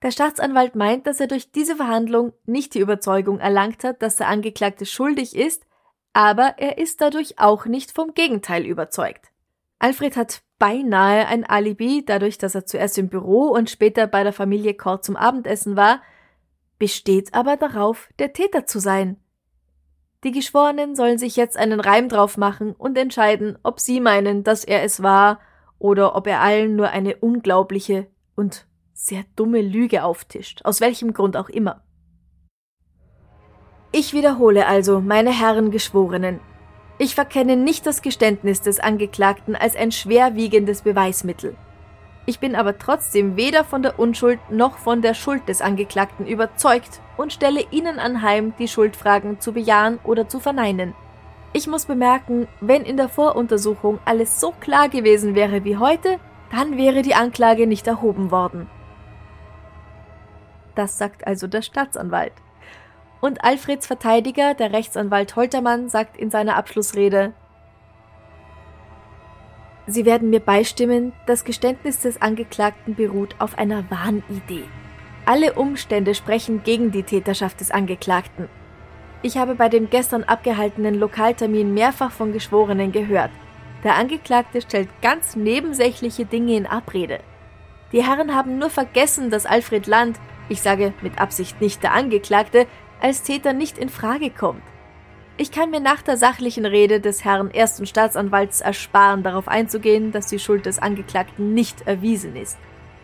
[0.00, 4.28] Der Staatsanwalt meint, dass er durch diese Verhandlung nicht die Überzeugung erlangt hat, dass der
[4.28, 5.67] Angeklagte schuldig ist,
[6.18, 9.30] aber er ist dadurch auch nicht vom Gegenteil überzeugt.
[9.78, 14.32] Alfred hat beinahe ein Alibi, dadurch, dass er zuerst im Büro und später bei der
[14.32, 16.02] Familie Kort zum Abendessen war,
[16.76, 19.20] besteht aber darauf, der Täter zu sein.
[20.24, 24.64] Die Geschworenen sollen sich jetzt einen Reim drauf machen und entscheiden, ob sie meinen, dass
[24.64, 25.38] er es war
[25.78, 31.36] oder ob er allen nur eine unglaubliche und sehr dumme Lüge auftischt, aus welchem Grund
[31.36, 31.84] auch immer.
[33.90, 36.40] Ich wiederhole also, meine Herren Geschworenen,
[36.98, 41.56] ich verkenne nicht das Geständnis des Angeklagten als ein schwerwiegendes Beweismittel.
[42.26, 47.00] Ich bin aber trotzdem weder von der Unschuld noch von der Schuld des Angeklagten überzeugt
[47.16, 50.92] und stelle Ihnen anheim, die Schuldfragen zu bejahen oder zu verneinen.
[51.54, 56.18] Ich muss bemerken, wenn in der Voruntersuchung alles so klar gewesen wäre wie heute,
[56.50, 58.68] dann wäre die Anklage nicht erhoben worden.
[60.74, 62.34] Das sagt also der Staatsanwalt.
[63.20, 67.32] Und Alfreds Verteidiger, der Rechtsanwalt Holtermann, sagt in seiner Abschlussrede
[69.90, 74.64] Sie werden mir beistimmen, das Geständnis des Angeklagten beruht auf einer Wahnidee.
[75.24, 78.50] Alle Umstände sprechen gegen die Täterschaft des Angeklagten.
[79.22, 83.30] Ich habe bei dem gestern abgehaltenen Lokaltermin mehrfach von Geschworenen gehört.
[83.82, 87.20] Der Angeklagte stellt ganz nebensächliche Dinge in Abrede.
[87.92, 92.66] Die Herren haben nur vergessen, dass Alfred Land, ich sage mit Absicht nicht der Angeklagte,
[93.00, 94.62] als Täter nicht in Frage kommt.
[95.36, 100.26] Ich kann mir nach der sachlichen Rede des Herrn ersten Staatsanwalts ersparen, darauf einzugehen, dass
[100.26, 102.58] die Schuld des Angeklagten nicht erwiesen ist.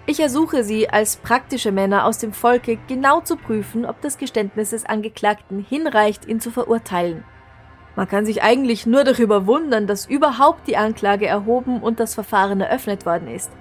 [0.06, 4.70] Ich ersuche Sie als praktische Männer aus dem Volke genau zu prüfen, ob das Geständnis
[4.70, 7.24] des Angeklagten hinreicht, ihn zu verurteilen.
[7.96, 12.60] Man kann sich eigentlich nur darüber wundern, dass überhaupt die Anklage erhoben und das Verfahren
[12.60, 13.52] eröffnet worden ist.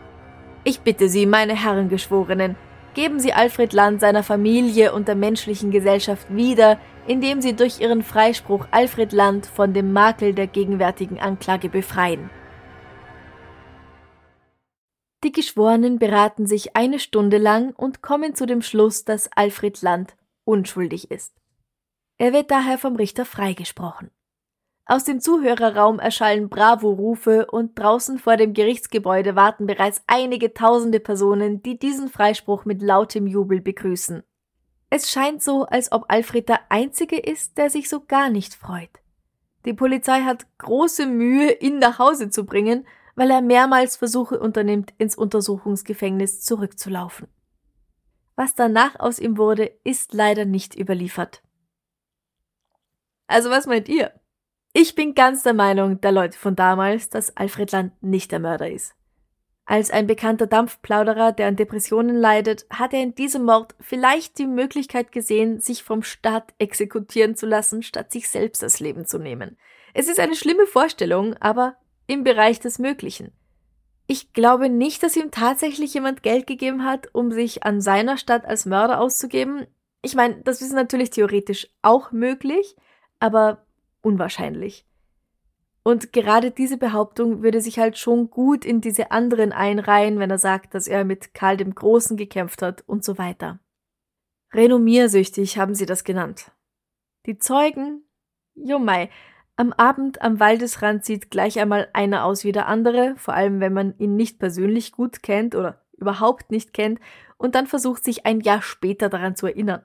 [0.63, 2.55] Ich bitte Sie, meine Herren Geschworenen,
[2.93, 8.03] Geben Sie Alfred Land seiner Familie und der menschlichen Gesellschaft wieder, indem Sie durch Ihren
[8.03, 12.29] Freispruch Alfred Land von dem Makel der gegenwärtigen Anklage befreien.
[15.23, 20.15] Die Geschworenen beraten sich eine Stunde lang und kommen zu dem Schluss, dass Alfred Land
[20.43, 21.33] unschuldig ist.
[22.17, 24.11] Er wird daher vom Richter freigesprochen.
[24.85, 31.63] Aus dem Zuhörerraum erschallen Bravo-Rufe und draußen vor dem Gerichtsgebäude warten bereits einige tausende Personen,
[31.63, 34.23] die diesen Freispruch mit lautem Jubel begrüßen.
[34.89, 38.89] Es scheint so, als ob Alfred der Einzige ist, der sich so gar nicht freut.
[39.65, 44.93] Die Polizei hat große Mühe, ihn nach Hause zu bringen, weil er mehrmals Versuche unternimmt,
[44.97, 47.27] ins Untersuchungsgefängnis zurückzulaufen.
[48.35, 51.41] Was danach aus ihm wurde, ist leider nicht überliefert.
[53.27, 54.11] Also was meint ihr?
[54.75, 58.71] Ich bin ganz der Meinung der Leute von damals, dass Alfred Land nicht der Mörder
[58.71, 58.95] ist.
[59.65, 64.47] Als ein bekannter Dampfplauderer, der an Depressionen leidet, hat er in diesem Mord vielleicht die
[64.47, 69.57] Möglichkeit gesehen, sich vom Staat exekutieren zu lassen, statt sich selbst das Leben zu nehmen.
[69.93, 71.75] Es ist eine schlimme Vorstellung, aber
[72.07, 73.31] im Bereich des Möglichen.
[74.07, 78.43] Ich glaube nicht, dass ihm tatsächlich jemand Geld gegeben hat, um sich an seiner Stadt
[78.43, 79.67] als Mörder auszugeben.
[80.01, 82.75] Ich meine, das ist natürlich theoretisch auch möglich,
[83.19, 83.65] aber
[84.03, 84.85] unwahrscheinlich.
[85.83, 90.37] Und gerade diese Behauptung würde sich halt schon gut in diese anderen einreihen, wenn er
[90.37, 93.59] sagt, dass er mit Karl dem Großen gekämpft hat und so weiter.
[94.53, 96.51] Renommiersüchtig haben sie das genannt.
[97.25, 98.03] Die Zeugen?
[98.55, 99.09] Jomai,
[99.55, 103.73] am Abend am Waldesrand sieht gleich einmal einer aus wie der andere, vor allem wenn
[103.73, 106.99] man ihn nicht persönlich gut kennt oder überhaupt nicht kennt
[107.37, 109.83] und dann versucht sich ein Jahr später daran zu erinnern.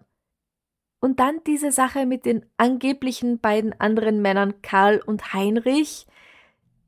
[1.00, 6.06] Und dann diese Sache mit den angeblichen beiden anderen Männern Karl und Heinrich.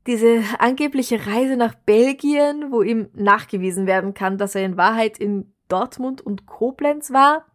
[0.07, 5.53] Diese angebliche Reise nach Belgien, wo ihm nachgewiesen werden kann, dass er in Wahrheit in
[5.67, 7.45] Dortmund und Koblenz war,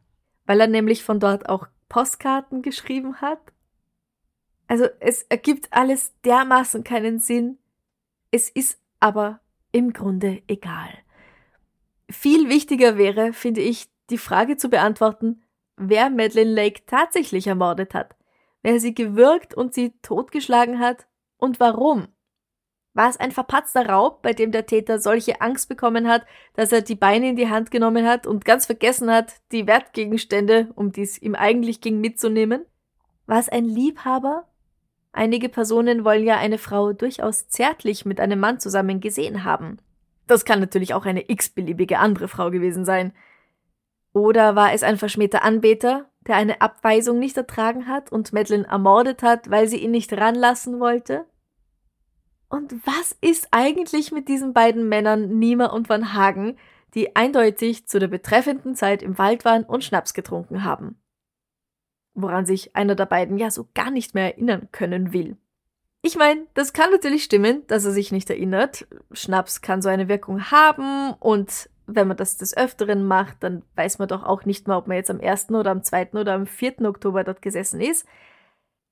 [0.46, 3.40] weil er nämlich von dort auch Postkarten geschrieben hat.
[4.68, 7.58] Also es ergibt alles dermaßen keinen Sinn.
[8.30, 9.40] Es ist aber
[9.72, 10.90] im Grunde egal.
[12.08, 15.42] Viel wichtiger wäre, finde ich, die Frage zu beantworten,
[15.76, 18.16] wer Madeleine Lake tatsächlich ermordet hat,
[18.62, 22.08] wer sie gewürgt und sie totgeschlagen hat und warum.
[22.94, 26.80] War es ein verpatzter Raub, bei dem der Täter solche Angst bekommen hat, dass er
[26.80, 31.02] die Beine in die Hand genommen hat und ganz vergessen hat, die Wertgegenstände, um die
[31.02, 32.64] es ihm eigentlich ging, mitzunehmen?
[33.26, 34.48] War es ein Liebhaber?
[35.12, 39.78] Einige Personen wollen ja eine Frau durchaus zärtlich mit einem Mann zusammen gesehen haben.
[40.26, 43.12] Das kann natürlich auch eine x-beliebige andere Frau gewesen sein.
[44.16, 49.22] Oder war es ein verschmähter Anbeter, der eine Abweisung nicht ertragen hat und Madeline ermordet
[49.22, 51.26] hat, weil sie ihn nicht ranlassen wollte?
[52.48, 56.56] Und was ist eigentlich mit diesen beiden Männern Niemer und Van Hagen,
[56.94, 60.98] die eindeutig zu der betreffenden Zeit im Wald waren und Schnaps getrunken haben?
[62.14, 65.36] Woran sich einer der beiden ja so gar nicht mehr erinnern können will.
[66.00, 68.86] Ich meine, das kann natürlich stimmen, dass er sich nicht erinnert.
[69.12, 73.98] Schnaps kann so eine Wirkung haben und wenn man das des Öfteren macht, dann weiß
[73.98, 75.50] man doch auch nicht mehr, ob man jetzt am 1.
[75.50, 76.12] oder am 2.
[76.12, 76.82] oder am 4.
[76.82, 78.06] Oktober dort gesessen ist.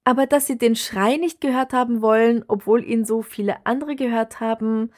[0.04, 4.40] Aber dass sie den Schrei nicht gehört haben wollen, obwohl ihn so viele andere gehört
[4.40, 4.92] haben.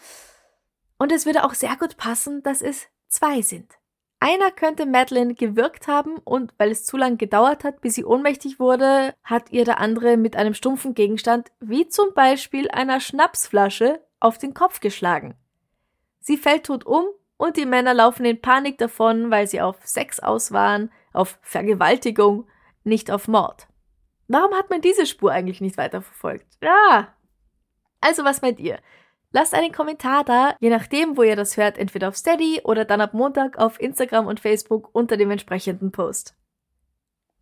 [0.98, 3.72] Und es würde auch sehr gut passen, dass es zwei sind.
[4.18, 8.58] Einer könnte Madeline gewirkt haben und weil es zu lang gedauert hat, bis sie ohnmächtig
[8.58, 14.38] wurde, hat ihr der andere mit einem stumpfen Gegenstand, wie zum Beispiel einer Schnapsflasche, auf
[14.38, 15.36] den Kopf geschlagen.
[16.20, 17.04] Sie fällt tot um
[17.36, 22.48] und die Männer laufen in Panik davon, weil sie auf Sex aus waren, auf Vergewaltigung,
[22.84, 23.66] nicht auf Mord.
[24.28, 26.46] Warum hat man diese Spur eigentlich nicht weiterverfolgt?
[26.62, 27.14] Ja.
[28.00, 28.78] Also was meint ihr?
[29.32, 33.00] Lasst einen Kommentar da, je nachdem, wo ihr das hört, entweder auf Steady oder dann
[33.00, 36.34] ab Montag auf Instagram und Facebook unter dem entsprechenden Post.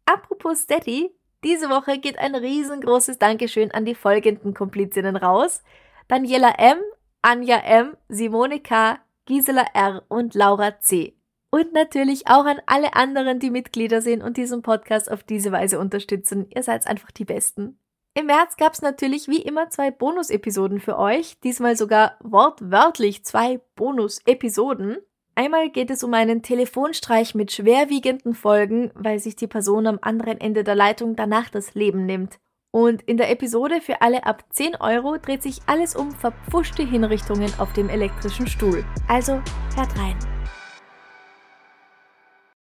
[0.06, 5.62] Apropos Steady, diese Woche geht ein riesengroßes Dankeschön an die folgenden Komplizinnen raus.
[6.08, 6.78] Daniela M.,
[7.22, 10.04] Anja M., Simone K., Gisela R.
[10.08, 11.16] und Laura C.
[11.50, 15.78] Und natürlich auch an alle anderen, die Mitglieder sind und diesen Podcast auf diese Weise
[15.78, 16.46] unterstützen.
[16.54, 17.78] Ihr seid einfach die Besten.
[18.14, 23.60] Im März gab es natürlich wie immer zwei Bonus-Episoden für euch, diesmal sogar wortwörtlich zwei
[23.74, 24.98] Bonus-Episoden.
[25.36, 30.40] Einmal geht es um einen Telefonstreich mit schwerwiegenden Folgen, weil sich die Person am anderen
[30.40, 32.38] Ende der Leitung danach das Leben nimmt.
[32.74, 37.52] Und in der Episode für alle ab 10 Euro dreht sich alles um verpfuschte Hinrichtungen
[37.58, 38.84] auf dem elektrischen Stuhl.
[39.06, 39.34] Also
[39.76, 40.18] hört rein.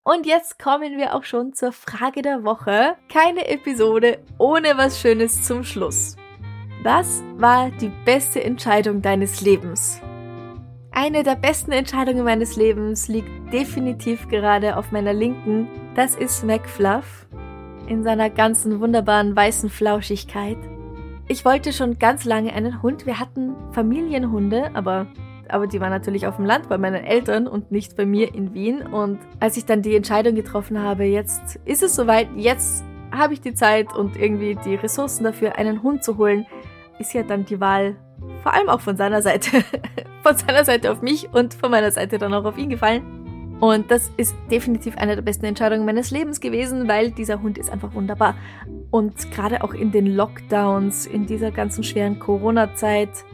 [0.02, 2.96] Und jetzt kommen wir auch schon zur Frage der Woche.
[3.08, 6.16] Keine Episode ohne was Schönes zum Schluss.
[6.82, 10.00] Was war die beste Entscheidung deines Lebens?
[10.90, 15.68] Eine der besten Entscheidungen meines Lebens liegt definitiv gerade auf meiner linken.
[15.94, 17.28] Das ist McFluff
[17.88, 20.58] in seiner ganzen wunderbaren weißen Flauschigkeit.
[21.26, 23.06] Ich wollte schon ganz lange einen Hund.
[23.06, 25.06] Wir hatten Familienhunde, aber,
[25.48, 28.52] aber die waren natürlich auf dem Land bei meinen Eltern und nicht bei mir in
[28.54, 28.82] Wien.
[28.82, 33.40] Und als ich dann die Entscheidung getroffen habe, jetzt ist es soweit, jetzt habe ich
[33.40, 36.46] die Zeit und irgendwie die Ressourcen dafür, einen Hund zu holen,
[36.98, 37.96] ist ja dann die Wahl
[38.42, 39.64] vor allem auch von seiner Seite,
[40.22, 43.13] von seiner Seite auf mich und von meiner Seite dann auch auf ihn gefallen.
[43.64, 47.70] Und das ist definitiv eine der besten Entscheidungen meines Lebens gewesen, weil dieser Hund ist
[47.70, 48.34] einfach wunderbar.
[48.90, 53.24] Und gerade auch in den Lockdowns, in dieser ganzen schweren Corona-Zeit,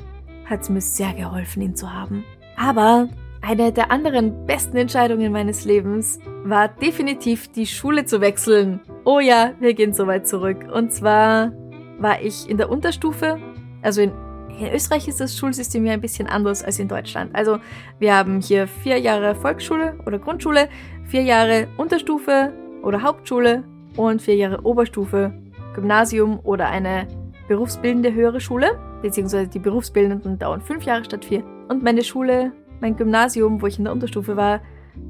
[0.44, 2.22] hat es mir sehr geholfen, ihn zu haben.
[2.56, 3.08] Aber
[3.40, 8.78] eine der anderen besten Entscheidungen meines Lebens war definitiv die Schule zu wechseln.
[9.04, 10.58] Oh ja, wir gehen so weit zurück.
[10.72, 11.50] Und zwar
[11.98, 13.40] war ich in der Unterstufe,
[13.82, 14.12] also in
[14.59, 17.34] in Österreich ist das Schulsystem ja ein bisschen anders als in Deutschland.
[17.34, 17.59] Also
[17.98, 20.68] wir haben hier vier Jahre Volksschule oder Grundschule,
[21.05, 23.64] vier Jahre Unterstufe oder Hauptschule
[23.96, 25.32] und vier Jahre Oberstufe,
[25.74, 27.07] Gymnasium oder eine
[27.48, 31.42] berufsbildende höhere Schule, beziehungsweise die berufsbildenden dauern fünf Jahre statt vier.
[31.68, 34.61] Und meine Schule, mein Gymnasium, wo ich in der Unterstufe war,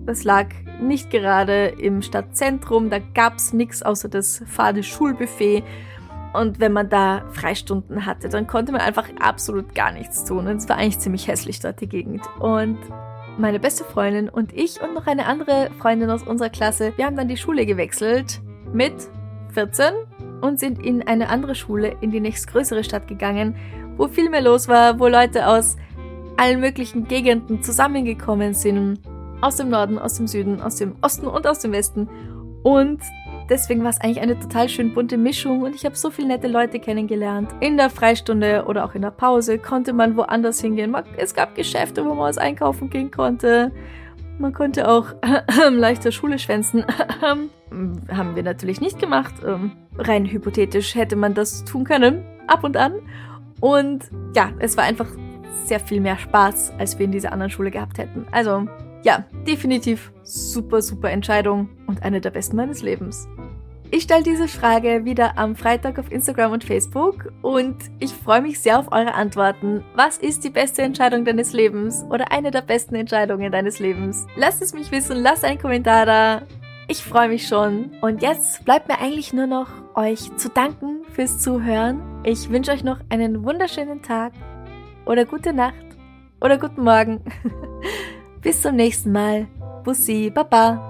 [0.07, 0.47] das lag
[0.81, 5.63] nicht gerade im Stadtzentrum, da gab's nichts außer das fade Schulbuffet
[6.33, 10.47] und wenn man da Freistunden hatte, dann konnte man einfach absolut gar nichts tun.
[10.47, 12.23] Und es war eigentlich ziemlich hässlich dort die Gegend.
[12.39, 12.79] Und
[13.39, 17.17] meine beste Freundin und ich und noch eine andere Freundin aus unserer Klasse, wir haben
[17.17, 18.41] dann die Schule gewechselt
[18.73, 18.95] mit
[19.55, 19.87] 14
[20.41, 23.57] und sind in eine andere Schule in die nächstgrößere Stadt gegangen,
[23.97, 25.77] wo viel mehr los war, wo Leute aus
[26.37, 29.01] allen möglichen Gegenden zusammengekommen sind.
[29.41, 32.09] Aus dem Norden, aus dem Süden, aus dem Osten und aus dem Westen.
[32.63, 33.01] Und
[33.51, 36.47] Deswegen war es eigentlich eine total schön bunte Mischung und ich habe so viele nette
[36.47, 37.51] Leute kennengelernt.
[37.59, 40.95] In der Freistunde oder auch in der Pause konnte man woanders hingehen.
[41.17, 43.73] Es gab Geschäfte, wo man was einkaufen gehen konnte.
[44.39, 45.07] Man konnte auch
[45.71, 46.85] leichter Schule schwänzen.
[47.21, 49.35] Haben wir natürlich nicht gemacht.
[49.45, 52.95] Ähm, rein hypothetisch hätte man das tun können, ab und an.
[53.61, 55.09] Und ja, es war einfach
[55.65, 58.27] sehr viel mehr Spaß, als wir in dieser anderen Schule gehabt hätten.
[58.31, 58.69] Also
[59.03, 63.29] ja, definitiv super, super Entscheidung und eine der besten meines Lebens.
[63.93, 68.61] Ich stelle diese Frage wieder am Freitag auf Instagram und Facebook und ich freue mich
[68.61, 69.83] sehr auf eure Antworten.
[69.97, 74.29] Was ist die beste Entscheidung deines Lebens oder eine der besten Entscheidungen deines Lebens?
[74.37, 76.43] Lasst es mich wissen, lasst einen Kommentar da.
[76.87, 77.91] Ich freue mich schon.
[78.01, 82.01] Und jetzt bleibt mir eigentlich nur noch euch zu danken fürs Zuhören.
[82.23, 84.33] Ich wünsche euch noch einen wunderschönen Tag
[85.05, 85.75] oder gute Nacht
[86.41, 87.25] oder guten Morgen.
[88.41, 89.49] Bis zum nächsten Mal.
[89.83, 90.90] Bussi, Baba.